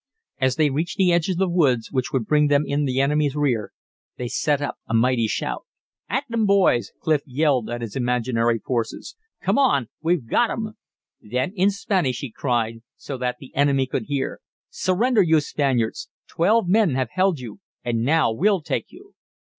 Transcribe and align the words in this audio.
As 0.39 0.55
they 0.55 0.71
reached 0.71 0.97
the 0.97 1.13
edge 1.13 1.29
of 1.29 1.37
the 1.37 1.47
woods 1.47 1.91
which 1.91 2.11
would 2.11 2.25
bring 2.25 2.47
them 2.47 2.63
in 2.65 2.85
the 2.85 2.99
enemy's 2.99 3.35
rear, 3.35 3.71
they 4.17 4.27
set 4.27 4.59
up 4.59 4.79
a 4.87 4.95
mighty 4.95 5.27
shout. 5.27 5.63
"At 6.09 6.23
them, 6.27 6.47
boys!" 6.47 6.91
Clif 6.99 7.21
yelled 7.27 7.69
at 7.69 7.81
his 7.81 7.95
imaginary 7.95 8.57
forces. 8.57 9.15
"Come 9.43 9.59
on! 9.59 9.89
we've 10.01 10.25
got 10.27 10.49
'em!" 10.49 10.73
Then 11.21 11.53
in 11.55 11.69
Spanish 11.69 12.17
he 12.21 12.31
cried, 12.31 12.81
so 12.97 13.15
that 13.19 13.35
the 13.39 13.53
enemy 13.55 13.85
could 13.85 14.05
hear: 14.07 14.39
"Surrender, 14.71 15.21
you 15.21 15.39
Spaniards! 15.39 16.09
Twelve 16.27 16.67
men 16.67 16.95
have 16.95 17.09
held 17.11 17.37
you, 17.37 17.59
and 17.85 18.01
now 18.03 18.31
we'll 18.31 18.63
take 18.63 18.91
you!" 18.91 19.13